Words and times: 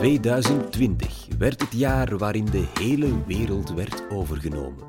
2020 0.00 1.26
werd 1.38 1.60
het 1.60 1.72
jaar 1.72 2.18
waarin 2.18 2.44
de 2.44 2.66
hele 2.78 3.24
wereld 3.26 3.70
werd 3.70 4.10
overgenomen. 4.10 4.84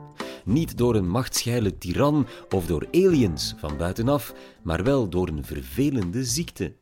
Niet 0.45 0.77
door 0.77 0.95
een 0.95 1.09
machtsgeile 1.09 1.77
tiran 1.77 2.27
of 2.49 2.65
door 2.65 2.87
aliens 2.91 3.55
van 3.57 3.77
buitenaf, 3.77 4.33
maar 4.63 4.83
wel 4.83 5.09
door 5.09 5.27
een 5.27 5.45
vervelende 5.45 6.23
ziekte. 6.23 6.73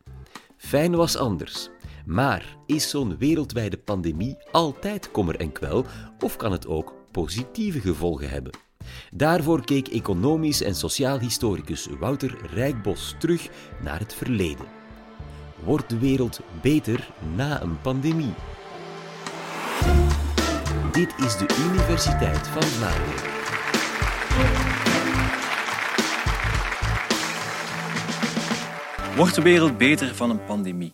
Fijn 0.58 0.96
was 0.96 1.18
anders. 1.18 1.70
Maar 2.06 2.58
is 2.66 2.90
zo'n 2.90 3.18
wereldwijde 3.18 3.78
pandemie 3.78 4.38
altijd 4.52 5.12
kommer 5.12 5.36
en 5.36 5.52
kwel 5.52 5.86
of 6.20 6.36
kan 6.36 6.52
het 6.52 6.68
ook 6.68 6.94
positieve 7.12 7.80
gevolgen 7.80 8.30
hebben? 8.30 8.58
Daarvoor 9.16 9.66
keek 9.66 9.88
economisch 9.88 10.62
en 10.62 10.76
sociaal 10.76 11.20
historicus 11.20 11.88
Wouter 12.00 12.38
Rijkbos 12.54 13.16
terug 13.20 13.50
naar 13.84 14.00
het 14.00 14.14
verleden. 14.14 14.79
Wordt 15.64 15.90
de 15.90 16.00
wereld 16.00 16.40
beter 16.62 17.10
na 17.36 17.62
een 17.62 17.82
pandemie? 17.82 18.34
Dit 20.92 21.14
is 21.18 21.38
de 21.38 21.70
Universiteit 21.70 22.48
van 22.48 22.64
Vlaanderen. 22.64 23.38
Wordt 29.16 29.36
de 29.36 29.42
wereld 29.42 29.78
beter 29.78 30.16
van 30.16 30.30
een 30.30 30.46
pandemie? 30.46 30.94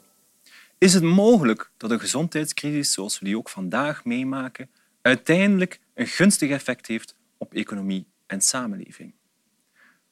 Is 0.77 0.93
het 0.93 1.03
mogelijk 1.03 1.71
dat 1.77 1.91
een 1.91 1.99
gezondheidscrisis 1.99 2.93
zoals 2.93 3.19
we 3.19 3.25
die 3.25 3.37
ook 3.37 3.49
vandaag 3.49 4.05
meemaken 4.05 4.69
uiteindelijk 5.01 5.79
een 5.93 6.07
gunstig 6.07 6.49
effect 6.49 6.87
heeft 6.87 7.15
op 7.37 7.53
economie 7.53 8.07
en 8.25 8.41
samenleving? 8.41 9.13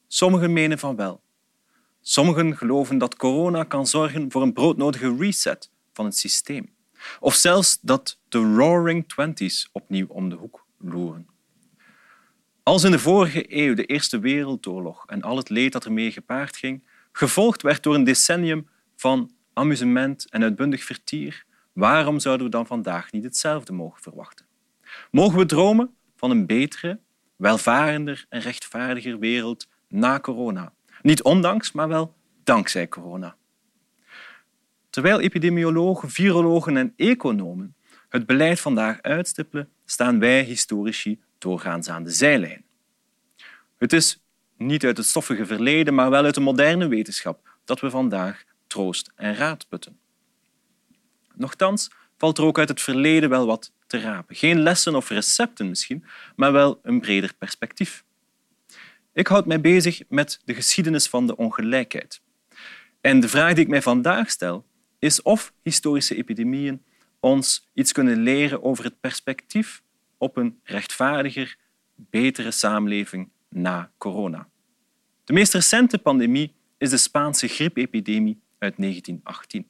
Sommigen 0.07 0.53
menen 0.53 0.79
van 0.79 0.95
wel. 0.95 1.21
Sommigen 2.05 2.57
geloven 2.57 2.97
dat 2.97 3.15
corona 3.15 3.63
kan 3.63 3.87
zorgen 3.87 4.31
voor 4.31 4.41
een 4.41 4.53
broodnodige 4.53 5.15
reset 5.19 5.71
van 5.93 6.05
het 6.05 6.17
systeem. 6.17 6.73
Of 7.19 7.35
zelfs 7.35 7.79
dat 7.81 8.19
de 8.29 8.37
Roaring 8.37 9.09
Twenties 9.09 9.69
opnieuw 9.71 10.07
om 10.07 10.29
de 10.29 10.35
hoek 10.35 10.65
loeren. 10.77 11.27
Als 12.63 12.83
in 12.83 12.91
de 12.91 12.99
vorige 12.99 13.55
eeuw 13.57 13.73
de 13.73 13.85
Eerste 13.85 14.19
Wereldoorlog 14.19 15.03
en 15.07 15.21
al 15.21 15.37
het 15.37 15.49
leed 15.49 15.71
dat 15.71 15.85
ermee 15.85 16.11
gepaard 16.11 16.57
ging, 16.57 16.87
gevolgd 17.11 17.61
werd 17.61 17.83
door 17.83 17.95
een 17.95 18.03
decennium 18.03 18.67
van 18.95 19.31
amusement 19.53 20.29
en 20.29 20.43
uitbundig 20.43 20.83
vertier, 20.83 21.45
waarom 21.73 22.19
zouden 22.19 22.45
we 22.45 22.51
dan 22.51 22.67
vandaag 22.67 23.11
niet 23.11 23.23
hetzelfde 23.23 23.73
mogen 23.73 24.01
verwachten? 24.01 24.45
Mogen 25.11 25.37
we 25.37 25.45
dromen 25.45 25.95
van 26.15 26.31
een 26.31 26.45
betere, 26.45 26.99
welvarender 27.35 28.25
en 28.29 28.41
rechtvaardiger 28.41 29.19
wereld 29.19 29.67
na 29.87 30.19
corona? 30.19 30.73
Niet 31.03 31.23
ondanks, 31.23 31.71
maar 31.71 31.87
wel 31.87 32.13
dankzij 32.43 32.87
corona. 32.87 33.35
Terwijl 34.89 35.19
epidemiologen, 35.19 36.09
virologen 36.09 36.77
en 36.77 36.93
economen 36.95 37.75
het 38.09 38.25
beleid 38.25 38.59
vandaag 38.59 39.01
uitstippelen, 39.01 39.69
staan 39.85 40.19
wij 40.19 40.43
historici 40.43 41.21
doorgaans 41.37 41.89
aan 41.89 42.03
de 42.03 42.09
zijlijn. 42.09 42.65
Het 43.77 43.93
is 43.93 44.23
niet 44.57 44.85
uit 44.85 44.97
het 44.97 45.05
stoffige 45.05 45.45
verleden, 45.45 45.93
maar 45.93 46.09
wel 46.09 46.23
uit 46.23 46.35
de 46.35 46.41
moderne 46.41 46.87
wetenschap 46.87 47.49
dat 47.65 47.79
we 47.79 47.89
vandaag 47.89 48.43
troost 48.67 49.11
en 49.15 49.35
raad 49.35 49.67
putten. 49.69 49.99
Nochtans 51.35 51.91
valt 52.17 52.37
er 52.37 52.43
ook 52.43 52.59
uit 52.59 52.69
het 52.69 52.81
verleden 52.81 53.29
wel 53.29 53.45
wat 53.45 53.71
te 53.87 53.99
rapen. 53.99 54.35
Geen 54.35 54.59
lessen 54.59 54.95
of 54.95 55.09
recepten 55.09 55.69
misschien, 55.69 56.05
maar 56.35 56.51
wel 56.51 56.79
een 56.83 56.99
breder 56.99 57.33
perspectief. 57.37 58.03
Ik 59.13 59.27
houd 59.27 59.45
mij 59.45 59.61
bezig 59.61 60.01
met 60.09 60.39
de 60.45 60.53
geschiedenis 60.53 61.07
van 61.07 61.27
de 61.27 61.35
ongelijkheid. 61.35 62.21
En 63.01 63.19
de 63.19 63.29
vraag 63.29 63.53
die 63.53 63.63
ik 63.63 63.69
mij 63.69 63.81
vandaag 63.81 64.29
stel, 64.29 64.65
is 64.99 65.21
of 65.21 65.53
historische 65.61 66.15
epidemieën 66.15 66.83
ons 67.19 67.69
iets 67.73 67.91
kunnen 67.91 68.17
leren 68.17 68.63
over 68.63 68.83
het 68.83 68.99
perspectief 68.99 69.81
op 70.17 70.37
een 70.37 70.59
rechtvaardiger, 70.63 71.57
betere 71.95 72.51
samenleving 72.51 73.29
na 73.49 73.91
corona. 73.97 74.47
De 75.23 75.33
meest 75.33 75.53
recente 75.53 75.97
pandemie 75.97 76.53
is 76.77 76.89
de 76.89 76.97
Spaanse 76.97 77.47
griepepidemie 77.47 78.41
uit 78.57 78.73
1918. 78.77 79.67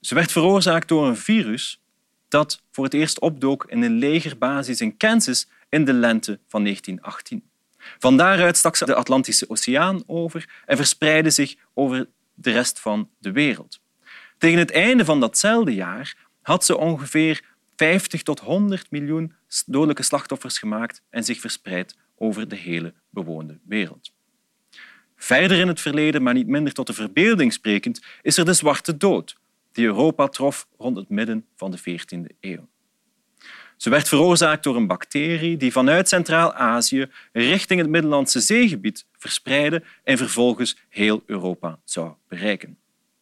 Ze 0.00 0.14
werd 0.14 0.32
veroorzaakt 0.32 0.88
door 0.88 1.06
een 1.06 1.16
virus 1.16 1.82
dat 2.28 2.62
voor 2.70 2.84
het 2.84 2.94
eerst 2.94 3.20
opdook 3.20 3.64
in 3.68 3.82
een 3.82 3.98
legerbasis 3.98 4.80
in 4.80 4.96
Kansas 4.96 5.48
in 5.68 5.84
de 5.84 5.92
lente 5.92 6.38
van 6.46 6.62
1918. 6.62 7.42
Van 7.98 8.16
daaruit 8.16 8.56
stak 8.56 8.76
ze 8.76 8.84
de 8.84 8.94
Atlantische 8.94 9.50
Oceaan 9.50 10.02
over 10.06 10.48
en 10.66 10.76
verspreidde 10.76 11.30
zich 11.30 11.54
over 11.74 12.08
de 12.34 12.50
rest 12.50 12.80
van 12.80 13.10
de 13.18 13.32
wereld. 13.32 13.80
Tegen 14.38 14.58
het 14.58 14.70
einde 14.70 15.04
van 15.04 15.20
datzelfde 15.20 15.74
jaar 15.74 16.16
had 16.42 16.64
ze 16.64 16.76
ongeveer 16.76 17.42
50 17.76 18.22
tot 18.22 18.40
100 18.40 18.90
miljoen 18.90 19.32
dodelijke 19.66 20.02
slachtoffers 20.02 20.58
gemaakt 20.58 21.02
en 21.10 21.24
zich 21.24 21.40
verspreid 21.40 21.96
over 22.16 22.48
de 22.48 22.56
hele 22.56 22.94
bewoonde 23.10 23.58
wereld. 23.64 24.12
Verder 25.16 25.58
in 25.58 25.68
het 25.68 25.80
verleden, 25.80 26.22
maar 26.22 26.34
niet 26.34 26.46
minder 26.46 26.72
tot 26.72 26.86
de 26.86 26.92
verbeelding 26.92 27.52
sprekend, 27.52 28.04
is 28.22 28.36
er 28.36 28.44
de 28.44 28.52
Zwarte 28.52 28.96
Dood, 28.96 29.36
die 29.72 29.86
Europa 29.86 30.28
trof 30.28 30.66
rond 30.78 30.96
het 30.96 31.08
midden 31.08 31.46
van 31.56 31.70
de 31.70 31.78
14e 31.78 32.36
eeuw. 32.40 32.68
Ze 33.76 33.90
werd 33.90 34.08
veroorzaakt 34.08 34.62
door 34.62 34.76
een 34.76 34.86
bacterie 34.86 35.56
die 35.56 35.72
vanuit 35.72 36.08
Centraal-Azië 36.08 37.10
richting 37.32 37.80
het 37.80 37.90
Middellandse 37.90 38.40
zeegebied 38.40 39.06
verspreidde 39.16 39.82
en 40.04 40.16
vervolgens 40.16 40.76
heel 40.88 41.22
Europa 41.26 41.78
zou 41.84 42.12
bereiken. 42.28 42.78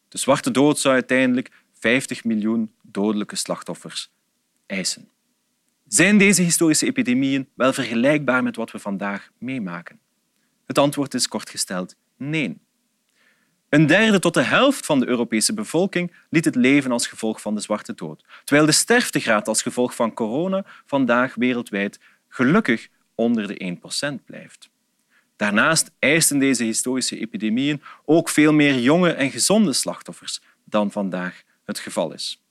De 0.08 0.18
Zwarte 0.18 0.50
Dood 0.50 0.78
zou 0.78 0.94
uiteindelijk 0.94 1.50
50 1.72 2.24
miljoen 2.24 2.72
dodelijke 2.82 3.36
slachtoffers 3.36 4.10
eisen. 4.66 5.08
Zijn 5.88 6.18
deze 6.18 6.42
historische 6.42 6.86
epidemieën 6.86 7.48
wel 7.54 7.72
vergelijkbaar 7.72 8.42
met 8.42 8.56
wat 8.56 8.70
we 8.70 8.78
vandaag 8.78 9.30
meemaken? 9.38 9.98
Het 10.66 10.78
antwoord 10.78 11.14
is 11.14 11.28
kort 11.28 11.50
gesteld 11.50 11.96
nee. 12.16 12.58
Een 13.72 13.86
derde 13.86 14.18
tot 14.18 14.34
de 14.34 14.42
helft 14.42 14.86
van 14.86 15.00
de 15.00 15.06
Europese 15.06 15.54
bevolking 15.54 16.12
liet 16.30 16.44
het 16.44 16.54
leven 16.54 16.92
als 16.92 17.06
gevolg 17.06 17.40
van 17.40 17.54
de 17.54 17.60
zwarte 17.60 17.94
dood, 17.94 18.24
terwijl 18.44 18.66
de 18.66 18.72
sterftegraad 18.72 19.48
als 19.48 19.62
gevolg 19.62 19.94
van 19.94 20.14
corona 20.14 20.64
vandaag 20.86 21.34
wereldwijd 21.34 21.98
gelukkig 22.28 22.88
onder 23.14 23.46
de 23.46 23.78
1% 24.20 24.24
blijft. 24.24 24.70
Daarnaast 25.36 25.90
eisten 25.98 26.38
deze 26.38 26.64
historische 26.64 27.18
epidemieën 27.18 27.82
ook 28.04 28.28
veel 28.28 28.52
meer 28.52 28.78
jonge 28.78 29.10
en 29.10 29.30
gezonde 29.30 29.72
slachtoffers 29.72 30.40
dan 30.64 30.90
vandaag 30.90 31.42
het 31.64 31.78
geval 31.78 32.12
is. 32.12 32.42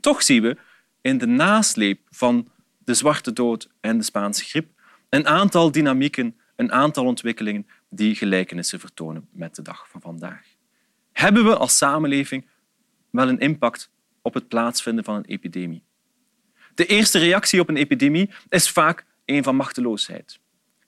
Toch 0.00 0.22
zien 0.22 0.42
we 0.42 0.56
in 1.00 1.18
de 1.18 1.26
nasleep 1.26 2.00
van 2.10 2.48
de 2.84 2.94
zwarte 2.94 3.32
dood 3.32 3.68
en 3.80 3.98
de 3.98 4.04
Spaanse 4.04 4.44
griep 4.44 4.68
een 5.08 5.26
aantal 5.26 5.72
dynamieken, 5.72 6.36
een 6.56 6.72
aantal 6.72 7.04
ontwikkelingen 7.04 7.66
die 7.88 8.14
gelijkenissen 8.14 8.80
vertonen 8.80 9.28
met 9.32 9.54
de 9.54 9.62
dag 9.62 9.88
van 9.88 10.00
vandaag. 10.00 10.46
Hebben 11.12 11.44
we 11.44 11.56
als 11.56 11.76
samenleving 11.76 12.48
wel 13.10 13.28
een 13.28 13.38
impact 13.38 13.90
op 14.22 14.34
het 14.34 14.48
plaatsvinden 14.48 15.04
van 15.04 15.14
een 15.14 15.24
epidemie? 15.24 15.84
De 16.74 16.86
eerste 16.86 17.18
reactie 17.18 17.60
op 17.60 17.68
een 17.68 17.76
epidemie 17.76 18.30
is 18.48 18.70
vaak 18.70 19.06
een 19.24 19.42
van 19.42 19.56
machteloosheid. 19.56 20.40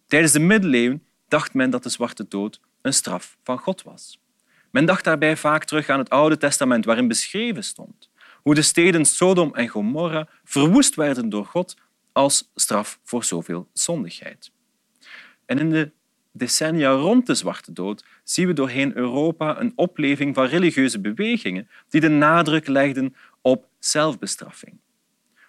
Tijdens 0.06 0.32
de 0.32 0.40
middeleeuwen 0.40 1.02
dacht 1.28 1.54
men 1.54 1.70
dat 1.70 1.82
de 1.82 1.88
zwarte 1.88 2.28
dood 2.28 2.60
een 2.82 2.94
straf 2.94 3.36
van 3.42 3.58
God 3.58 3.82
was. 3.82 4.20
Men 4.70 4.84
dacht 4.86 5.04
daarbij 5.04 5.36
vaak 5.36 5.64
terug 5.64 5.88
aan 5.88 5.98
het 5.98 6.10
Oude 6.10 6.36
Testament, 6.36 6.84
waarin 6.84 7.08
beschreven 7.08 7.64
stond 7.64 8.10
hoe 8.48 8.54
de 8.54 8.62
steden 8.62 9.04
Sodom 9.04 9.54
en 9.54 9.68
Gomorra 9.68 10.28
verwoest 10.44 10.94
werden 10.94 11.28
door 11.28 11.46
God 11.46 11.76
als 12.12 12.50
straf 12.54 13.00
voor 13.02 13.24
zoveel 13.24 13.68
zondigheid. 13.72 14.52
En 15.46 15.58
in 15.58 15.70
de 15.70 15.92
decennia 16.38 16.90
rond 16.90 17.26
de 17.26 17.34
Zwarte 17.34 17.72
Dood 17.72 18.04
zien 18.24 18.46
we 18.46 18.52
doorheen 18.52 18.96
Europa 18.96 19.60
een 19.60 19.72
opleving 19.74 20.34
van 20.34 20.46
religieuze 20.46 21.00
bewegingen 21.00 21.68
die 21.88 22.00
de 22.00 22.08
nadruk 22.08 22.66
legden 22.66 23.14
op 23.42 23.68
zelfbestraffing. 23.78 24.78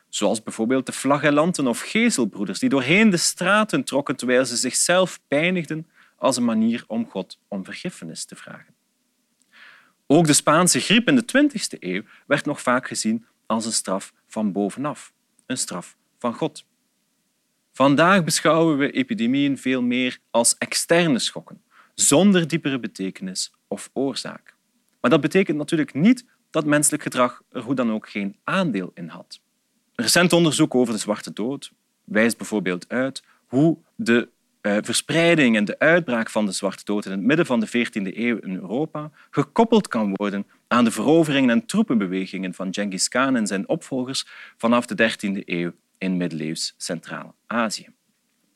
Zoals 0.09 0.43
bijvoorbeeld 0.43 0.85
de 0.85 0.91
flagellanten 0.91 1.67
of 1.67 1.81
gezelbroeders 1.81 2.59
die 2.59 2.69
doorheen 2.69 3.09
de 3.09 3.17
straten 3.17 3.83
trokken 3.83 4.15
terwijl 4.15 4.45
ze 4.45 4.55
zichzelf 4.55 5.19
pijnigden 5.27 5.87
als 6.17 6.37
een 6.37 6.45
manier 6.45 6.83
om 6.87 7.09
God 7.09 7.39
om 7.47 7.65
vergiffenis 7.65 8.25
te 8.25 8.35
vragen. 8.35 8.73
Ook 10.07 10.27
de 10.27 10.33
Spaanse 10.33 10.79
griep 10.79 11.07
in 11.07 11.15
de 11.15 11.49
20e 11.49 11.79
eeuw 11.79 12.03
werd 12.27 12.45
nog 12.45 12.61
vaak 12.61 12.87
gezien 12.87 13.25
als 13.45 13.65
een 13.65 13.71
straf 13.71 14.13
van 14.27 14.51
bovenaf, 14.51 15.13
een 15.45 15.57
straf 15.57 15.97
van 16.17 16.33
God. 16.33 16.65
Vandaag 17.79 18.23
beschouwen 18.23 18.77
we 18.77 18.91
epidemieën 18.91 19.57
veel 19.57 19.81
meer 19.81 20.19
als 20.31 20.57
externe 20.57 21.19
schokken, 21.19 21.61
zonder 21.93 22.47
diepere 22.47 22.79
betekenis 22.79 23.53
of 23.67 23.89
oorzaak. 23.93 24.55
Maar 25.01 25.11
dat 25.11 25.21
betekent 25.21 25.57
natuurlijk 25.57 25.93
niet 25.93 26.25
dat 26.49 26.65
menselijk 26.65 27.03
gedrag 27.03 27.41
er 27.51 27.61
hoe 27.61 27.75
dan 27.75 27.91
ook 27.91 28.09
geen 28.09 28.35
aandeel 28.43 28.91
in 28.93 29.07
had. 29.07 29.41
Recent 29.95 30.33
onderzoek 30.33 30.75
over 30.75 30.93
de 30.93 30.99
Zwarte 30.99 31.33
Dood 31.33 31.71
wijst 32.03 32.37
bijvoorbeeld 32.37 32.89
uit 32.89 33.23
hoe 33.47 33.77
de 33.95 34.29
eh, 34.61 34.77
verspreiding 34.81 35.55
en 35.55 35.65
de 35.65 35.79
uitbraak 35.79 36.29
van 36.29 36.45
de 36.45 36.51
Zwarte 36.51 36.83
Dood 36.85 37.05
in 37.05 37.11
het 37.11 37.21
midden 37.21 37.45
van 37.45 37.59
de 37.59 37.67
14e 37.67 38.17
eeuw 38.17 38.37
in 38.37 38.55
Europa 38.55 39.11
gekoppeld 39.29 39.87
kan 39.87 40.13
worden 40.13 40.45
aan 40.67 40.83
de 40.83 40.91
veroveringen 40.91 41.49
en 41.49 41.65
troepenbewegingen 41.65 42.53
van 42.53 42.73
Genghis 42.73 43.07
Khan 43.07 43.35
en 43.35 43.47
zijn 43.47 43.67
opvolgers 43.69 44.27
vanaf 44.57 44.85
de 44.85 45.11
13e 45.11 45.43
eeuw 45.45 45.71
in 45.99 46.17
middeleeuws 46.17 46.73
Centraal-Azië. 46.77 47.87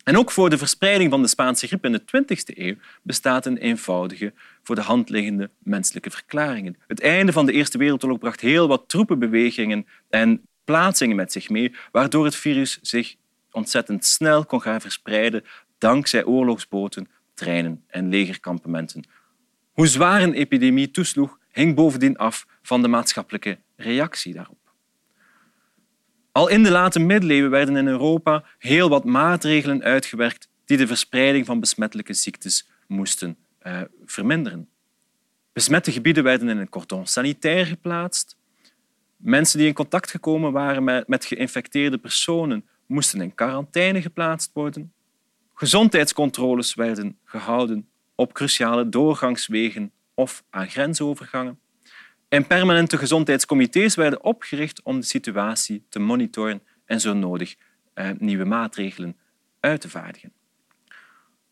En 0.04 0.18
ook 0.18 0.32
voor 0.32 0.50
de 0.50 0.58
verspreiding 0.58 1.10
van 1.10 1.22
de 1.22 1.28
Spaanse 1.28 1.68
griep 1.68 1.86
in 1.86 1.92
de 1.92 2.02
20e 2.02 2.58
eeuw 2.58 2.76
bestaat 3.02 3.46
een 3.46 3.58
eenvoudige, 3.58 4.34
voor 4.64 4.76
de 4.76 4.82
hand 4.82 5.10
liggende 5.10 5.50
menselijke 5.60 6.10
verklaring. 6.10 6.78
Het 6.88 7.02
einde 7.02 7.32
van 7.32 7.46
de 7.46 7.52
Eerste 7.52 7.78
Wereldoorlog 7.78 8.20
bracht 8.20 8.40
heel 8.40 8.68
wat 8.68 8.84
troepenbewegingen 8.88 9.88
en 10.10 10.42
plaatsingen 10.64 11.16
met 11.16 11.32
zich 11.32 11.50
mee, 11.50 11.76
waardoor 11.92 12.26
het 12.26 12.36
virus 12.36 12.80
zich 12.82 13.16
ontzettend 13.52 14.06
snel 14.06 14.46
kon 14.46 14.62
gaan 14.62 14.82
verspreiden 14.82 15.44
dankzij 15.78 16.26
oorlogsboten, 16.26 17.08
treinen 17.34 17.84
en 17.88 18.10
legerkampementen. 18.10 19.04
Hoe 19.72 19.88
zwaar 19.88 20.22
een 20.22 20.34
epidemie 20.34 20.92
toesloeg, 20.92 21.40
hing 21.52 21.76
bovendien 21.76 22.18
af 22.18 22.48
van 22.62 22.82
de 22.82 22.88
maatschappelijke 22.88 23.58
reactie 23.76 24.34
daarop. 24.34 24.63
Al 26.34 26.48
in 26.50 26.64
de 26.64 26.72
late 26.72 27.00
middeleeuwen 27.00 27.52
werden 27.52 27.76
in 27.76 27.88
Europa 27.88 28.44
heel 28.58 28.90
wat 28.90 29.04
maatregelen 29.04 29.84
uitgewerkt 29.84 30.50
die 30.66 30.78
de 30.78 30.88
verspreiding 30.88 31.46
van 31.46 31.60
besmettelijke 31.60 32.14
ziektes 32.14 32.70
moesten 32.88 33.38
uh, 33.64 33.82
verminderen. 34.06 34.70
Besmette 35.52 35.92
gebieden 35.92 36.24
werden 36.24 36.50
in 36.50 36.58
een 36.58 36.70
cordon 36.70 37.08
sanitair 37.08 37.66
geplaatst. 37.66 38.38
Mensen 39.18 39.58
die 39.58 39.68
in 39.68 39.74
contact 39.74 40.12
gekomen 40.12 40.52
waren 40.52 41.04
met 41.08 41.26
geïnfecteerde 41.26 41.98
personen 41.98 42.66
moesten 42.86 43.22
in 43.22 43.36
quarantaine 43.36 44.02
geplaatst 44.02 44.52
worden. 44.54 44.94
Gezondheidscontroles 45.54 46.74
werden 46.74 47.18
gehouden 47.26 47.88
op 48.16 48.34
cruciale 48.34 48.90
doorgangswegen 48.90 49.92
of 50.14 50.44
aan 50.50 50.70
grensovergangen. 50.70 51.60
En 52.34 52.48
permanente 52.48 52.98
gezondheidscomité's 52.98 53.96
werden 53.96 54.24
opgericht 54.24 54.82
om 54.84 55.00
de 55.00 55.06
situatie 55.06 55.86
te 55.90 56.00
monitoren 56.00 56.62
en 56.86 57.00
zo 57.00 57.14
nodig 57.14 57.56
eh, 57.94 58.10
nieuwe 58.18 58.46
maatregelen 58.46 59.18
uit 59.60 59.82
te 59.82 59.90
vaardigen. 59.90 60.32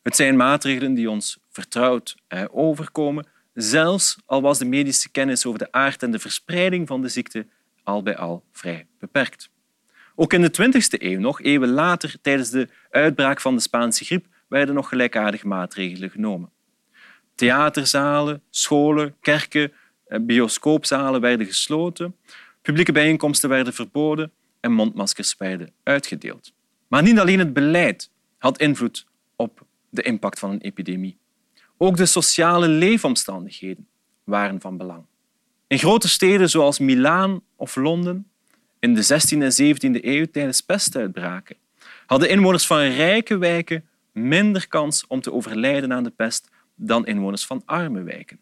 Het 0.04 0.16
zijn 0.16 0.36
maatregelen 0.36 0.94
die 0.94 1.10
ons 1.10 1.39
vertrouwd 1.50 2.16
eh, 2.28 2.44
overkomen, 2.51 3.25
zelfs 3.54 4.18
al 4.25 4.42
was 4.42 4.60
de 4.60 4.66
medische 4.66 5.10
kennis 5.10 5.45
over 5.45 5.60
de 5.60 5.72
aard 5.72 6.04
en 6.04 6.12
de 6.12 6.19
verspreiding 6.19 6.88
van 6.88 7.01
de 7.01 7.10
ziekte 7.10 7.48
al 7.84 8.04
bij 8.04 8.18
al 8.18 8.44
vrij 8.51 8.88
beperkt. 9.00 9.50
Ook 10.16 10.34
in 10.34 10.42
de 10.42 10.51
20e 10.51 11.01
eeuw, 11.01 11.19
nog 11.19 11.42
eeuwen 11.42 11.69
later, 11.69 12.16
tijdens 12.22 12.50
de 12.50 12.68
uitbraak 12.89 13.42
van 13.42 13.56
de 13.56 13.62
Spaanse 13.62 14.06
griep, 14.06 14.25
werden 14.48 14.75
nog 14.75 14.89
gelijkaardige 14.89 15.48
maatregelen 15.48 16.10
genomen. 16.10 16.50
Theaterzalen, 17.36 18.42
scholen, 18.50 19.16
kerken, 19.19 19.72
bioscoopzalen 20.22 21.22
werden 21.22 21.46
gesloten, 21.46 22.16
publieke 22.62 22.92
bijeenkomsten 22.92 23.50
werden 23.50 23.74
verboden 23.74 24.31
en 24.60 24.72
mondmaskers 24.72 25.36
werden 25.38 25.74
uitgedeeld. 25.84 26.54
Maar 26.88 27.04
niet 27.04 27.19
alleen 27.19 27.40
het 27.40 27.54
beleid 27.54 28.12
had 28.38 28.60
invloed 28.60 29.06
op 29.36 29.66
de 29.90 30.02
impact 30.02 30.40
van 30.40 30.50
een 30.50 30.62
epidemie. 30.62 31.18
Ook 31.78 31.98
de 31.98 32.06
sociale 32.06 32.68
leefomstandigheden 32.68 33.88
waren 34.24 34.62
van 34.62 34.78
belang. 34.78 35.06
In 35.68 35.80
grote 35.80 36.10
steden 36.10 36.50
zoals 36.50 36.80
Milaan 36.80 37.42
of 37.56 37.75
Londen 37.75 38.28
in 38.80 38.94
de 38.94 39.04
16e 39.04 39.38
en 39.38 39.75
17e 39.75 40.04
eeuw 40.04 40.25
tijdens 40.25 40.62
pestuitbraken 40.62 41.58
hadden 42.06 42.30
inwoners 42.30 42.68
van 42.68 42.80
rijke 42.80 43.38
wijken 43.38 43.86
minder 44.12 44.68
kans 44.68 45.08
om 45.08 45.22
te 45.22 45.31
overlijden 45.31 45.94
aan 45.94 46.04
de 46.04 46.10
pest 46.10 46.50
dan 46.75 47.06
inwoners 47.06 47.46
van 47.46 47.62
arme 47.66 48.04
wijken. 48.04 48.40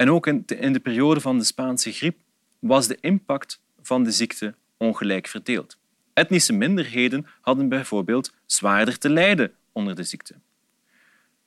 En 0.00 0.10
ook 0.10 0.26
in 0.26 0.72
de 0.72 0.80
periode 0.82 1.20
van 1.20 1.38
de 1.38 1.44
Spaanse 1.44 1.92
griep 1.92 2.18
was 2.58 2.86
de 2.86 2.98
impact 3.00 3.60
van 3.82 4.04
de 4.04 4.10
ziekte 4.10 4.54
ongelijk 4.76 5.26
verdeeld. 5.26 5.76
Etnische 6.12 6.52
minderheden 6.52 7.26
hadden 7.40 7.68
bijvoorbeeld 7.68 8.32
zwaarder 8.46 8.98
te 8.98 9.10
lijden 9.10 9.52
onder 9.72 9.94
de 9.94 10.02
ziekte. 10.02 10.34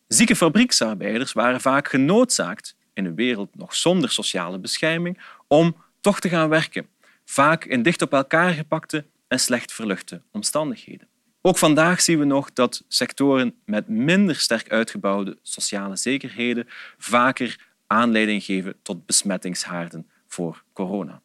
Zieke 0.08 0.36
fabrieksarbeiders 0.36 1.34
waren 1.34 1.62
vaak 1.62 1.88
genoodzaakt, 1.88 2.76
in 2.94 3.06
een 3.06 3.16
wereld 3.16 3.56
nog 3.56 3.76
zonder 3.76 4.10
sociale 4.10 4.60
bescherming, 4.60 5.22
om 5.48 5.76
toch 6.02 6.20
te 6.20 6.30
gaan 6.30 6.50
werken, 6.50 6.88
vaak 7.26 7.66
in 7.66 7.84
dicht 7.84 8.02
op 8.02 8.14
elkaar 8.14 8.54
gepakte 8.54 9.06
en 9.28 9.40
slecht 9.40 9.74
verluchte 9.74 10.22
omstandigheden. 10.32 11.08
Ook 11.42 11.58
vandaag 11.58 12.02
zien 12.02 12.20
we 12.20 12.26
nog 12.26 12.54
dat 12.54 12.84
sectoren 12.88 13.56
met 13.66 13.88
minder 13.88 14.36
sterk 14.36 14.70
uitgebouwde 14.70 15.38
sociale 15.42 15.96
zekerheden 15.96 16.68
vaker 16.98 17.72
aanleiding 17.94 18.44
geven 18.44 18.76
tot 18.82 19.06
besmettingshaarden 19.06 20.10
voor 20.28 20.64
corona. 20.74 21.22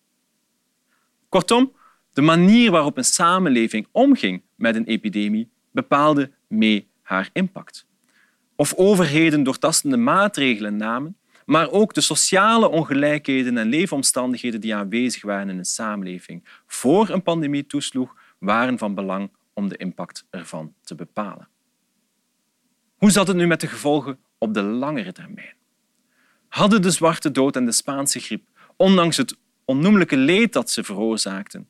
Kortom, 1.28 1.72
de 2.12 2.22
manier 2.22 2.70
waarop 2.70 2.96
een 2.96 3.04
samenleving 3.04 3.86
omging 3.92 4.42
met 4.54 4.74
een 4.74 4.84
epidemie 4.84 5.50
bepaalde 5.70 6.30
mee 6.48 6.88
haar 7.02 7.30
impact. 7.32 7.86
Of 8.56 8.74
overheden 8.74 9.42
doortastende 9.42 9.96
maatregelen 9.96 10.76
namen, 10.76 11.16
maar 11.46 11.70
ook 11.70 11.94
de 11.94 12.00
sociale 12.00 12.68
ongelijkheden 12.68 13.58
en 13.58 13.68
leefomstandigheden 13.68 14.60
die 14.60 14.74
aanwezig 14.74 15.22
waren 15.22 15.48
in 15.48 15.58
een 15.58 15.64
samenleving 15.64 16.44
voor 16.66 17.08
een 17.08 17.22
pandemie 17.22 17.66
toesloeg, 17.66 18.14
waren 18.38 18.78
van 18.78 18.94
belang 18.94 19.30
om 19.54 19.68
de 19.68 19.76
impact 19.76 20.26
ervan 20.30 20.74
te 20.82 20.94
bepalen. 20.94 21.48
Hoe 22.96 23.10
zat 23.10 23.26
het 23.28 23.36
nu 23.36 23.46
met 23.46 23.60
de 23.60 23.66
gevolgen 23.66 24.18
op 24.38 24.54
de 24.54 24.62
langere 24.62 25.12
termijn? 25.12 25.57
Hadden 26.48 26.82
de 26.82 26.90
zwarte 26.90 27.30
dood 27.30 27.56
en 27.56 27.64
de 27.64 27.72
Spaanse 27.72 28.20
griep, 28.20 28.44
ondanks 28.76 29.16
het 29.16 29.36
onnoemelijke 29.64 30.16
leed 30.16 30.52
dat 30.52 30.70
ze 30.70 30.84
veroorzaakten, 30.84 31.68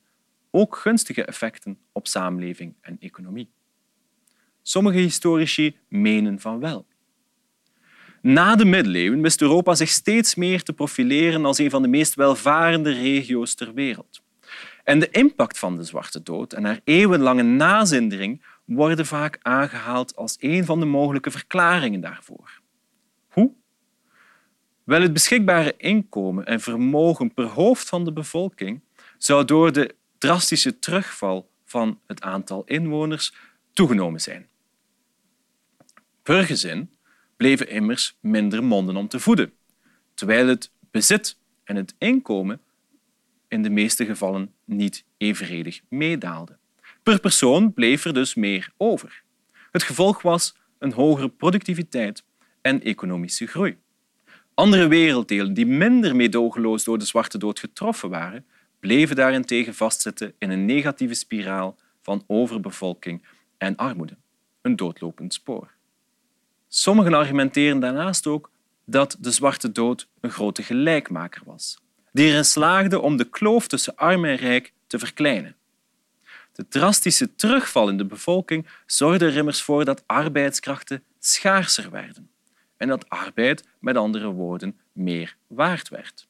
ook 0.51 0.75
gunstige 0.75 1.25
effecten 1.25 1.77
op 1.91 2.07
samenleving 2.07 2.75
en 2.81 2.97
economie? 2.99 3.49
Sommige 4.61 4.97
historici 4.97 5.77
menen 5.87 6.39
van 6.39 6.59
wel. 6.59 6.85
Na 8.21 8.55
de 8.55 8.65
middeleeuwen 8.65 9.21
wist 9.21 9.41
Europa 9.41 9.75
zich 9.75 9.89
steeds 9.89 10.35
meer 10.35 10.63
te 10.63 10.73
profileren 10.73 11.45
als 11.45 11.57
een 11.57 11.69
van 11.69 11.81
de 11.81 11.87
meest 11.87 12.15
welvarende 12.15 12.91
regio's 12.91 13.55
ter 13.55 13.73
wereld. 13.73 14.21
En 14.83 14.99
de 14.99 15.09
impact 15.09 15.59
van 15.59 15.75
de 15.75 15.83
Zwarte 15.83 16.23
Dood 16.23 16.53
en 16.53 16.65
haar 16.65 16.79
eeuwenlange 16.83 17.43
nazindering 17.43 18.43
worden 18.65 19.05
vaak 19.05 19.39
aangehaald 19.41 20.15
als 20.15 20.35
een 20.39 20.65
van 20.65 20.79
de 20.79 20.85
mogelijke 20.85 21.31
verklaringen 21.31 22.01
daarvoor. 22.01 22.58
Wel, 24.89 25.01
het 25.01 25.13
beschikbare 25.13 25.73
inkomen 25.77 26.45
en 26.45 26.59
vermogen 26.59 27.33
per 27.33 27.45
hoofd 27.45 27.89
van 27.89 28.05
de 28.05 28.13
bevolking 28.13 28.81
zou 29.17 29.45
door 29.45 29.71
de 29.71 29.95
drastische 30.17 30.79
terugval 30.79 31.51
van 31.65 31.99
het 32.07 32.21
aantal 32.21 32.63
inwoners 32.65 33.33
toegenomen 33.73 34.21
zijn. 34.21 34.47
Per 36.23 36.43
gezin 36.43 36.91
bleven 37.37 37.69
immers 37.69 38.17
minder 38.19 38.63
monden 38.63 38.95
om 38.95 39.07
te 39.07 39.19
voeden, 39.19 39.53
terwijl 40.13 40.47
het 40.47 40.71
bezit 40.91 41.37
en 41.63 41.75
het 41.75 41.95
inkomen 41.97 42.61
in 43.47 43.63
de 43.63 43.69
meeste 43.69 44.05
gevallen 44.05 44.53
niet 44.65 45.05
evenredig 45.17 45.81
meedaalden. 45.89 46.59
Per 47.03 47.19
persoon 47.19 47.73
bleef 47.73 48.05
er 48.05 48.13
dus 48.13 48.35
meer 48.35 48.71
over. 48.77 49.23
Het 49.71 49.83
gevolg 49.83 50.21
was 50.21 50.55
een 50.79 50.91
hogere 50.91 51.29
productiviteit 51.29 52.23
en 52.61 52.83
economische 52.83 53.47
groei. 53.47 53.77
Andere 54.59 54.87
werelddelen 54.87 55.53
die 55.53 55.65
minder 55.65 56.15
meedogenloos 56.15 56.83
door 56.83 56.97
de 56.97 57.05
zwarte 57.05 57.37
dood 57.37 57.59
getroffen 57.59 58.09
waren, 58.09 58.45
bleven 58.79 59.15
daarentegen 59.15 59.75
vastzitten 59.75 60.33
in 60.37 60.49
een 60.49 60.65
negatieve 60.65 61.13
spiraal 61.13 61.77
van 62.01 62.23
overbevolking 62.27 63.25
en 63.57 63.75
armoede, 63.75 64.17
een 64.61 64.75
doodlopend 64.75 65.33
spoor. 65.33 65.71
Sommigen 66.67 67.13
argumenteren 67.13 67.79
daarnaast 67.79 68.27
ook 68.27 68.51
dat 68.85 69.17
de 69.19 69.31
zwarte 69.31 69.71
dood 69.71 70.07
een 70.21 70.31
grote 70.31 70.63
gelijkmaker 70.63 71.41
was, 71.45 71.77
die 72.11 72.25
erin 72.25 72.45
slaagde 72.45 72.99
om 72.99 73.17
de 73.17 73.29
kloof 73.29 73.67
tussen 73.67 73.95
arm 73.95 74.25
en 74.25 74.35
rijk 74.35 74.73
te 74.87 74.99
verkleinen. 74.99 75.55
De 76.51 76.67
drastische 76.67 77.35
terugval 77.35 77.89
in 77.89 77.97
de 77.97 78.05
bevolking 78.05 78.67
zorgde 78.85 79.25
er 79.25 79.37
immers 79.37 79.61
voor 79.61 79.85
dat 79.85 80.03
arbeidskrachten 80.05 81.03
schaarser 81.19 81.91
werden 81.91 82.29
en 82.79 82.87
dat 82.87 83.09
arbeid, 83.09 83.63
met 83.79 83.97
andere 83.97 84.27
woorden, 84.27 84.77
meer 84.91 85.35
waard 85.47 85.89
werd. 85.89 86.27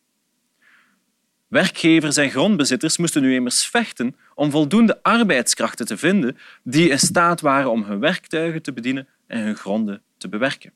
Werkgevers 1.47 2.17
en 2.17 2.29
grondbezitters 2.29 2.97
moesten 2.97 3.21
nu 3.21 3.33
immers 3.33 3.65
vechten 3.65 4.15
om 4.35 4.51
voldoende 4.51 5.03
arbeidskrachten 5.03 5.85
te 5.85 5.97
vinden 5.97 6.37
die 6.63 6.89
in 6.89 6.99
staat 6.99 7.41
waren 7.41 7.71
om 7.71 7.83
hun 7.83 7.99
werktuigen 7.99 8.61
te 8.61 8.73
bedienen 8.73 9.07
en 9.27 9.41
hun 9.41 9.55
gronden 9.55 10.01
te 10.17 10.29
bewerken. 10.29 10.73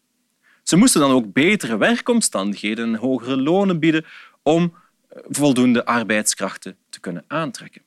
Ze 0.63 0.75
moesten 0.75 1.01
dan 1.01 1.11
ook 1.11 1.33
betere 1.33 1.77
werkomstandigheden 1.77 2.87
en 2.87 2.99
hogere 2.99 3.37
lonen 3.37 3.79
bieden 3.79 4.05
om 4.41 4.73
eh, 5.07 5.19
voldoende 5.29 5.85
arbeidskrachten 5.85 6.77
te 6.89 6.99
kunnen 6.99 7.23
aantrekken. 7.27 7.81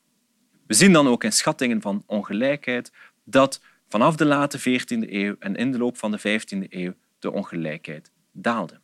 We 0.66 0.75
zien 0.75 0.93
dan 0.93 1.09
ook 1.09 1.25
in 1.25 1.33
schattingen 1.33 1.81
van 1.81 2.02
ongelijkheid 2.07 2.93
dat 3.25 3.61
vanaf 3.88 4.16
de 4.16 4.25
late 4.25 4.59
14e 4.59 5.11
eeuw 5.11 5.37
en 5.38 5.57
in 5.57 5.73
de 5.73 5.78
loop 5.78 5.97
van 5.97 6.11
de 6.11 6.19
15e 6.19 6.69
eeuw 6.69 6.95
de 7.18 7.32
ongelijkheid 7.32 8.11
daalde. 8.32 8.80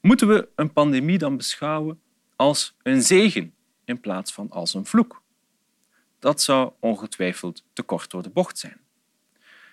Moeten 0.00 0.28
we 0.28 0.48
een 0.56 0.72
pandemie 0.72 1.18
dan 1.18 1.36
beschouwen 1.36 2.00
als 2.36 2.76
een 2.82 3.02
zegen 3.02 3.54
in 3.84 4.00
plaats 4.00 4.32
van 4.32 4.50
als 4.50 4.74
een 4.74 4.86
vloek. 4.86 5.22
Dat 6.18 6.42
zou 6.42 6.72
ongetwijfeld 6.80 7.64
te 7.72 7.82
kort 7.82 8.10
door 8.10 8.22
de 8.22 8.30
bocht 8.30 8.58
zijn. 8.58 8.80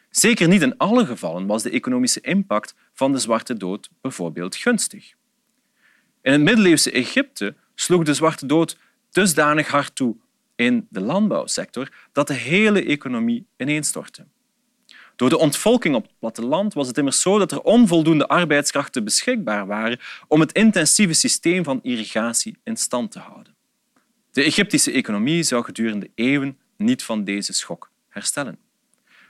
Zeker 0.10 0.48
niet 0.48 0.62
in 0.62 0.78
alle 0.78 1.06
gevallen 1.06 1.46
was 1.46 1.64
de 1.64 1.70
economische 1.70 2.22
impact 2.22 2.76
van 2.94 3.12
de 3.12 3.18
Zwarte 3.18 3.58
Dood 3.58 3.90
bijvoorbeeld 4.02 4.56
gunstig. 4.56 5.14
In 6.22 6.32
het 6.32 6.42
middeleeuwse 6.42 6.92
Egypte 6.92 7.56
sloeg 7.76 8.04
de 8.04 8.14
Zwarte 8.14 8.46
Dood 8.46 8.78
dusdanig 9.10 9.68
hard 9.68 9.96
toe 9.96 10.16
in 10.56 10.88
de 10.90 11.02
landbouwsector 11.02 11.92
dat 12.12 12.28
de 12.28 12.34
hele 12.34 12.86
economie 12.86 13.46
ineenstortte. 13.58 14.28
Door 15.22 15.30
de 15.30 15.38
ontvolking 15.38 15.96
op 15.96 16.04
het 16.04 16.20
platteland 16.20 16.74
was 16.74 16.88
het 16.88 16.98
immers 16.98 17.22
zo 17.22 17.38
dat 17.38 17.52
er 17.52 17.62
onvoldoende 17.62 18.28
arbeidskrachten 18.28 19.04
beschikbaar 19.04 19.68
waren 19.68 20.00
om 20.28 20.40
het 20.40 20.52
intensieve 20.52 21.14
systeem 21.14 21.64
van 21.64 21.80
irrigatie 21.84 22.58
in 22.64 22.78
stand 22.78 23.12
te 23.12 23.20
houden. 23.20 23.56
De 24.32 24.44
Egyptische 24.44 24.92
economie 24.92 25.44
zou 25.44 25.64
gedurende 25.64 26.10
eeuwen 26.16 26.58
niet 26.78 27.04
van 27.04 27.24
deze 27.24 27.54
schok 27.54 27.92
herstellen. 28.10 28.58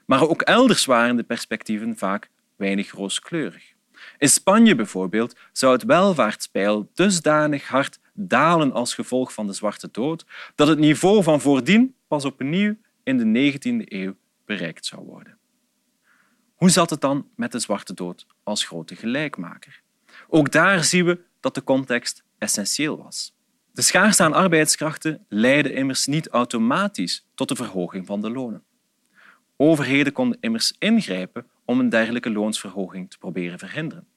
Maar 0.05 0.27
ook 0.29 0.41
elders 0.41 0.85
waren 0.85 1.15
de 1.15 1.23
perspectieven 1.23 1.97
vaak 1.97 2.29
weinig 2.55 2.91
rooskleurig. 2.91 3.73
In 4.17 4.29
Spanje 4.29 4.75
bijvoorbeeld 4.75 5.35
zou 5.51 5.73
het 5.73 5.83
welvaartspeil 5.83 6.89
dusdanig 6.93 7.67
hard 7.67 7.99
dalen 8.13 8.71
als 8.71 8.93
gevolg 8.93 9.33
van 9.33 9.47
de 9.47 9.53
Zwarte 9.53 9.89
Dood 9.91 10.25
dat 10.55 10.67
het 10.67 10.79
niveau 10.79 11.23
van 11.23 11.41
voordien 11.41 11.95
pas 12.07 12.25
opnieuw 12.25 12.75
in 13.03 13.17
de 13.17 13.51
19e 13.51 13.87
eeuw 13.87 14.15
bereikt 14.45 14.85
zou 14.85 15.05
worden. 15.05 15.39
Hoe 16.61 16.69
zat 16.69 16.89
het 16.89 17.01
dan 17.01 17.27
met 17.35 17.51
de 17.51 17.59
Zwarte 17.59 17.93
Dood 17.93 18.25
als 18.43 18.65
grote 18.65 18.95
gelijkmaker? 18.95 19.81
Ook 20.27 20.51
daar 20.51 20.83
zien 20.83 21.05
we 21.05 21.19
dat 21.39 21.55
de 21.55 21.63
context 21.63 22.23
essentieel 22.37 23.03
was. 23.03 23.33
De 23.71 23.81
schaarste 23.81 24.23
aan 24.23 24.33
arbeidskrachten 24.33 25.25
leidde 25.29 25.73
immers 25.73 26.05
niet 26.05 26.27
automatisch 26.27 27.25
tot 27.35 27.47
de 27.47 27.55
verhoging 27.55 28.05
van 28.05 28.21
de 28.21 28.29
lonen. 28.29 28.63
Overheden 29.57 30.13
konden 30.13 30.37
immers 30.41 30.73
ingrijpen 30.79 31.45
om 31.65 31.79
een 31.79 31.89
dergelijke 31.89 32.31
loonsverhoging 32.31 33.09
te 33.09 33.17
proberen 33.17 33.59
verhinderen. 33.59 34.07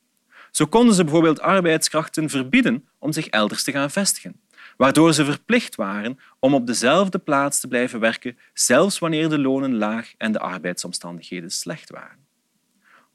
Zo 0.50 0.66
konden 0.66 0.94
ze 0.94 1.02
bijvoorbeeld 1.02 1.40
arbeidskrachten 1.40 2.30
verbieden 2.30 2.88
om 2.98 3.12
zich 3.12 3.26
elders 3.26 3.64
te 3.64 3.72
gaan 3.72 3.90
vestigen, 3.90 4.40
waardoor 4.76 5.12
ze 5.12 5.24
verplicht 5.24 5.74
waren 5.74 6.18
om 6.38 6.54
op 6.54 6.66
dezelfde 6.66 7.18
plaats 7.18 7.60
te 7.60 7.68
blijven 7.68 8.00
werken, 8.00 8.38
zelfs 8.52 8.98
wanneer 8.98 9.28
de 9.28 9.38
lonen 9.38 9.74
laag 9.76 10.12
en 10.16 10.32
de 10.32 10.38
arbeidsomstandigheden 10.38 11.50
slecht 11.50 11.90
waren. 11.90 12.23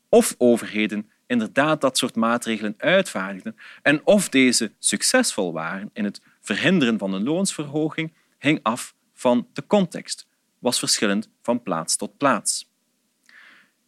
Of 0.09 0.35
overheden 0.37 1.09
inderdaad 1.27 1.81
dat 1.81 1.97
soort 1.97 2.15
maatregelen 2.15 2.73
uitvaardigden 2.77 3.55
en 3.81 4.05
of 4.05 4.29
deze 4.29 4.71
succesvol 4.79 5.53
waren 5.53 5.89
in 5.93 6.03
het 6.03 6.21
verhinderen 6.41 6.97
van 6.97 7.13
een 7.13 7.23
loonsverhoging, 7.23 8.13
hing 8.37 8.59
af 8.63 8.95
van 9.13 9.47
de 9.53 9.67
context, 9.67 10.27
was 10.59 10.79
verschillend 10.79 11.29
van 11.41 11.63
plaats 11.63 11.95
tot 11.95 12.17
plaats. 12.17 12.69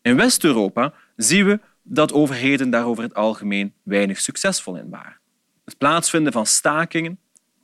In 0.02 0.16
West-Europa 0.16 0.94
zien 1.16 1.46
we 1.46 1.60
dat 1.84 2.14
overheden 2.14 2.70
daar 2.70 2.86
over 2.86 3.04
het 3.04 3.14
algemeen 3.14 3.74
weinig 3.84 4.20
succesvol 4.20 4.76
in 4.76 4.90
waren. 4.90 5.20
Het 5.66 5.78
plaatsvinden 5.78 6.34
van 6.34 6.46
stakingen, 6.46 7.20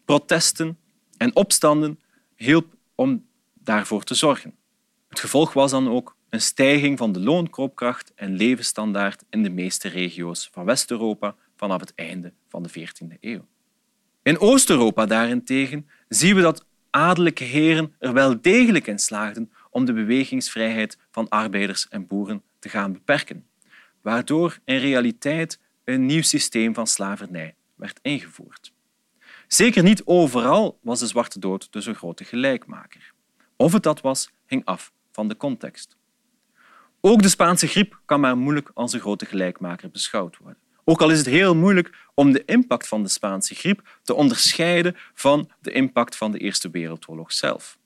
protesten 0.05 0.77
en 1.17 1.35
opstanden 1.35 1.99
hielp 2.35 2.73
om 2.95 3.25
daarvoor 3.53 4.03
te 4.03 4.15
zorgen. 4.15 4.55
Het 5.09 5.19
gevolg 5.19 5.53
was 5.53 5.71
dan 5.71 5.89
ook 5.89 6.16
een 6.29 6.41
stijging 6.41 6.97
van 6.97 7.11
de 7.11 7.19
loonkoopkracht 7.19 8.11
en 8.15 8.35
levensstandaard 8.35 9.23
in 9.29 9.43
de 9.43 9.49
meeste 9.49 9.87
regio's 9.87 10.49
van 10.51 10.65
West-Europa 10.65 11.35
vanaf 11.55 11.79
het 11.79 11.95
einde 11.95 12.33
van 12.49 12.63
de 12.63 12.69
14e 12.69 13.19
eeuw. 13.19 13.45
In 14.21 14.39
Oost-Europa 14.39 15.05
daarentegen 15.05 15.89
zien 16.07 16.35
we 16.35 16.41
dat 16.41 16.65
adellijke 16.89 17.43
heren 17.43 17.95
er 17.99 18.13
wel 18.13 18.41
degelijk 18.41 18.87
in 18.87 18.99
slaagden 18.99 19.51
om 19.69 19.85
de 19.85 19.93
bewegingsvrijheid 19.93 20.97
van 21.11 21.29
arbeiders 21.29 21.87
en 21.87 22.07
boeren 22.07 22.43
te 22.59 22.69
gaan 22.69 22.93
beperken, 22.93 23.47
waardoor 24.01 24.59
in 24.65 24.77
realiteit 24.77 25.59
een 25.83 26.05
nieuw 26.05 26.21
systeem 26.21 26.73
van 26.73 26.87
slavernij 26.87 27.55
werd 27.75 27.99
ingevoerd. 28.01 28.73
Zeker 29.47 29.83
niet 29.83 30.05
overal 30.05 30.79
was 30.81 30.99
de 30.99 31.07
Zwarte 31.07 31.39
Dood 31.39 31.71
dus 31.71 31.85
een 31.85 31.95
grote 31.95 32.23
gelijkmaker. 32.23 33.13
Of 33.55 33.73
het 33.73 33.83
dat 33.83 34.01
was, 34.01 34.31
hing 34.45 34.65
af 34.65 34.91
van 35.11 35.27
de 35.27 35.37
context. 35.37 35.96
Ook 37.09 37.21
de 37.21 37.29
Spaanse 37.29 37.67
griep 37.67 37.99
kan 38.05 38.19
maar 38.19 38.37
moeilijk 38.37 38.71
als 38.73 38.93
een 38.93 38.99
grote 38.99 39.25
gelijkmaker 39.25 39.89
beschouwd 39.89 40.37
worden. 40.37 40.61
Ook 40.83 41.01
al 41.01 41.09
is 41.09 41.17
het 41.17 41.27
heel 41.27 41.55
moeilijk 41.55 41.93
om 42.13 42.31
de 42.31 42.45
impact 42.45 42.87
van 42.87 43.03
de 43.03 43.09
Spaanse 43.09 43.55
griep 43.55 43.87
te 44.03 44.13
onderscheiden 44.13 44.95
van 45.13 45.49
de 45.61 45.71
impact 45.71 46.15
van 46.15 46.31
de 46.31 46.37
Eerste 46.37 46.69
Wereldoorlog 46.69 47.31
zelf. 47.31 47.77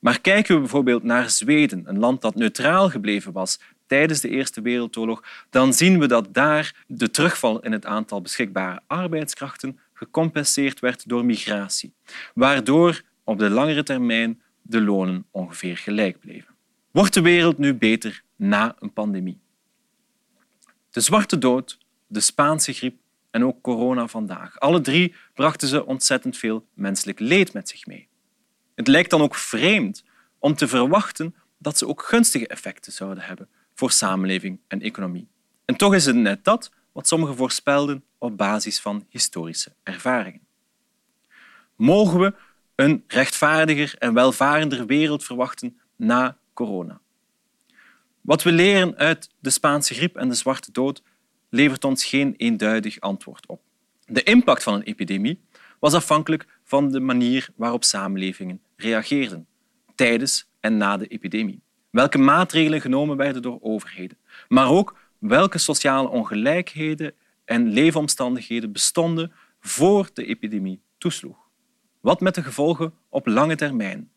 Maar 0.00 0.20
kijken 0.20 0.54
we 0.54 0.60
bijvoorbeeld 0.60 1.02
naar 1.02 1.30
Zweden, 1.30 1.82
een 1.86 1.98
land 1.98 2.20
dat 2.20 2.34
neutraal 2.34 2.90
gebleven 2.90 3.32
was 3.32 3.60
tijdens 3.86 4.20
de 4.20 4.28
Eerste 4.28 4.60
Wereldoorlog, 4.60 5.24
dan 5.50 5.72
zien 5.72 5.98
we 5.98 6.06
dat 6.06 6.34
daar 6.34 6.84
de 6.86 7.10
terugval 7.10 7.60
in 7.60 7.72
het 7.72 7.86
aantal 7.86 8.22
beschikbare 8.22 8.80
arbeidskrachten 8.86 9.78
gecompenseerd 9.92 10.80
werd 10.80 11.08
door 11.08 11.24
migratie, 11.24 11.92
waardoor 12.34 13.02
op 13.24 13.38
de 13.38 13.50
langere 13.50 13.82
termijn 13.82 14.40
de 14.62 14.80
lonen 14.80 15.26
ongeveer 15.30 15.76
gelijk 15.76 16.20
bleven. 16.20 16.54
Wordt 16.90 17.14
de 17.14 17.20
wereld 17.20 17.58
nu 17.58 17.74
beter 17.74 18.22
na 18.40 18.76
een 18.78 18.92
pandemie? 18.92 19.40
De 20.90 21.00
zwarte 21.00 21.38
dood, 21.38 21.78
de 22.06 22.20
Spaanse 22.20 22.72
griep 22.72 23.00
en 23.30 23.44
ook 23.44 23.62
corona 23.62 24.06
vandaag. 24.06 24.60
Alle 24.60 24.80
drie 24.80 25.14
brachten 25.34 25.68
ze 25.68 25.86
ontzettend 25.86 26.36
veel 26.36 26.66
menselijk 26.74 27.18
leed 27.18 27.52
met 27.52 27.68
zich 27.68 27.86
mee. 27.86 28.08
Het 28.74 28.86
lijkt 28.86 29.10
dan 29.10 29.20
ook 29.20 29.34
vreemd 29.34 30.04
om 30.38 30.54
te 30.54 30.68
verwachten 30.68 31.34
dat 31.58 31.78
ze 31.78 31.86
ook 31.86 32.02
gunstige 32.02 32.46
effecten 32.46 32.92
zouden 32.92 33.24
hebben 33.24 33.48
voor 33.74 33.90
samenleving 33.90 34.60
en 34.68 34.80
economie. 34.80 35.28
En 35.64 35.76
toch 35.76 35.94
is 35.94 36.06
het 36.06 36.16
net 36.16 36.44
dat 36.44 36.72
wat 36.92 37.08
sommigen 37.08 37.36
voorspelden 37.36 38.04
op 38.18 38.36
basis 38.36 38.80
van 38.80 39.06
historische 39.08 39.72
ervaringen. 39.82 40.46
Mogen 41.76 42.20
we 42.20 42.34
een 42.74 43.04
rechtvaardiger 43.06 43.94
en 43.98 44.14
welvarender 44.14 44.86
wereld 44.86 45.24
verwachten 45.24 45.80
na 45.96 46.38
corona? 46.52 47.00
Wat 48.20 48.42
we 48.42 48.52
leren 48.52 48.96
uit 48.96 49.30
de 49.38 49.50
Spaanse 49.50 49.94
griep 49.94 50.16
en 50.16 50.28
de 50.28 50.34
Zwarte 50.34 50.72
Dood 50.72 51.02
levert 51.48 51.84
ons 51.84 52.04
geen 52.04 52.34
eenduidig 52.36 53.00
antwoord 53.00 53.46
op. 53.46 53.60
De 54.04 54.22
impact 54.22 54.62
van 54.62 54.74
een 54.74 54.82
epidemie 54.82 55.40
was 55.78 55.94
afhankelijk 55.94 56.46
van 56.64 56.90
de 56.90 57.00
manier 57.00 57.48
waarop 57.56 57.84
samenlevingen 57.84 58.60
reageerden 58.76 59.46
tijdens 59.94 60.48
en 60.60 60.76
na 60.76 60.96
de 60.96 61.06
epidemie. 61.06 61.62
Welke 61.90 62.18
maatregelen 62.18 62.80
genomen 62.80 63.16
werden 63.16 63.42
door 63.42 63.58
overheden, 63.60 64.18
maar 64.48 64.68
ook 64.68 64.98
welke 65.18 65.58
sociale 65.58 66.08
ongelijkheden 66.08 67.14
en 67.44 67.68
leefomstandigheden 67.68 68.72
bestonden 68.72 69.32
voor 69.60 70.10
de 70.12 70.24
epidemie 70.24 70.80
toesloeg. 70.98 71.48
Wat 72.00 72.20
met 72.20 72.34
de 72.34 72.42
gevolgen 72.42 72.94
op 73.08 73.26
lange 73.26 73.56
termijn? 73.56 74.10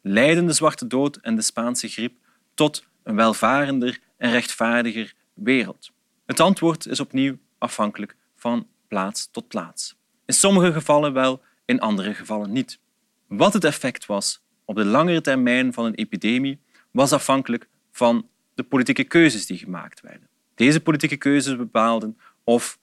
Leiden 0.00 0.46
de 0.46 0.52
Zwarte 0.52 0.86
Dood 0.86 1.16
en 1.16 1.36
de 1.36 1.42
Spaanse 1.42 1.88
griep 1.88 2.14
tot 2.54 2.84
een 3.04 3.16
welvarender 3.16 3.98
en 4.16 4.30
rechtvaardiger 4.30 5.14
wereld? 5.34 5.90
Het 6.26 6.40
antwoord 6.40 6.86
is 6.86 7.00
opnieuw 7.00 7.38
afhankelijk 7.58 8.16
van 8.36 8.66
plaats 8.88 9.28
tot 9.30 9.48
plaats. 9.48 9.96
In 10.26 10.34
sommige 10.34 10.72
gevallen 10.72 11.12
wel, 11.12 11.42
in 11.64 11.80
andere 11.80 12.14
gevallen 12.14 12.52
niet. 12.52 12.78
Wat 13.26 13.52
het 13.52 13.64
effect 13.64 14.06
was 14.06 14.42
op 14.64 14.76
de 14.76 14.84
langere 14.84 15.20
termijn 15.20 15.72
van 15.72 15.84
een 15.84 15.94
epidemie 15.94 16.60
was 16.90 17.12
afhankelijk 17.12 17.68
van 17.90 18.28
de 18.54 18.62
politieke 18.62 19.04
keuzes 19.04 19.46
die 19.46 19.58
gemaakt 19.58 20.00
werden. 20.00 20.28
Deze 20.54 20.80
politieke 20.80 21.16
keuzes 21.16 21.56
bepaalden 21.56 22.18
of 22.44 22.78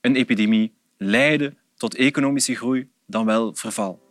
een 0.00 0.16
epidemie 0.16 0.74
leidde 0.96 1.54
tot 1.76 1.94
economische 1.94 2.54
groei 2.54 2.88
dan 3.06 3.26
wel 3.26 3.54
verval. 3.54 4.03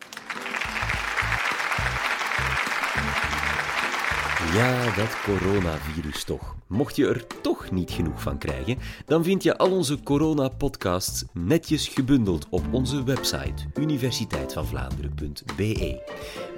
Ja, 4.54 4.96
dat 4.96 5.22
coronavirus 5.22 6.24
toch. 6.24 6.56
Mocht 6.68 6.96
je 6.96 7.08
er 7.08 7.28
toch 7.42 7.72
niet 7.72 7.92
genoeg 7.92 8.22
van 8.22 8.38
krijgen, 8.38 8.78
dan 9.06 9.24
vind 9.24 9.44
je 9.44 9.58
al 9.58 9.72
onze 9.72 10.04
corona-podcasts 10.04 11.24
netjes 11.32 11.88
gebundeld 11.88 12.48
op 12.50 12.64
onze 12.72 13.04
website 13.04 13.66
universiteitvanvlaanderen.be. 13.80 16.02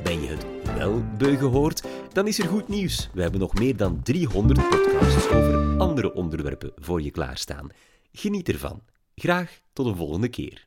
Ben 0.03 0.21
je 0.21 0.27
het 0.27 0.45
wel 0.77 1.03
beu? 1.17 1.69
Dan 2.13 2.27
is 2.27 2.39
er 2.39 2.47
goed 2.47 2.67
nieuws. 2.67 3.09
We 3.13 3.21
hebben 3.21 3.39
nog 3.39 3.53
meer 3.53 3.77
dan 3.77 4.03
300 4.03 4.69
podcasts 4.69 5.29
over 5.29 5.77
andere 5.77 6.13
onderwerpen 6.13 6.71
voor 6.75 7.01
je 7.01 7.11
klaarstaan. 7.11 7.69
Geniet 8.11 8.49
ervan. 8.49 8.81
Graag 9.15 9.59
tot 9.73 9.85
een 9.85 9.95
volgende 9.95 10.27
keer. 10.27 10.65